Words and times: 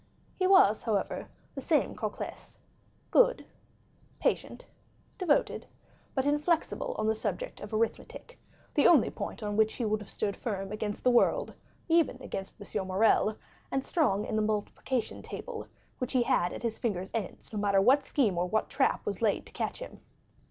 He 0.33 0.47
was, 0.47 0.81
however, 0.81 1.27
the 1.53 1.61
same 1.61 1.93
Cocles, 1.93 2.57
good, 3.11 3.45
patient, 4.17 4.65
devoted, 5.19 5.67
but 6.15 6.25
inflexible 6.25 6.95
on 6.97 7.05
the 7.05 7.13
subject 7.13 7.59
of 7.61 7.71
arithmetic, 7.71 8.39
the 8.73 8.87
only 8.87 9.11
point 9.11 9.43
on 9.43 9.55
which 9.55 9.75
he 9.75 9.85
would 9.85 10.01
have 10.01 10.09
stood 10.09 10.35
firm 10.35 10.71
against 10.71 11.03
the 11.03 11.11
world, 11.11 11.53
even 11.87 12.19
against 12.19 12.59
M. 12.75 12.87
Morrel; 12.87 13.35
and 13.69 13.85
strong 13.85 14.25
in 14.25 14.35
the 14.35 14.41
multiplication 14.41 15.21
table, 15.21 15.67
which 15.99 16.13
he 16.13 16.23
had 16.23 16.51
at 16.51 16.63
his 16.63 16.79
fingers' 16.79 17.11
ends, 17.13 17.53
no 17.53 17.59
matter 17.59 17.79
what 17.79 18.03
scheme 18.03 18.39
or 18.39 18.47
what 18.49 18.71
trap 18.71 19.05
was 19.05 19.21
laid 19.21 19.45
to 19.45 19.53
catch 19.53 19.77
him. 19.77 19.99